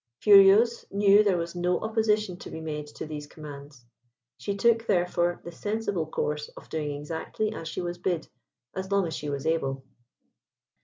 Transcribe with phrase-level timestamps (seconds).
[0.19, 3.85] Furieuse knew there was no opposition to be made to these commands.
[4.35, 8.27] She took, therefore, the sensible course of doing exactly as she was bid
[8.73, 9.83] as long as she was able.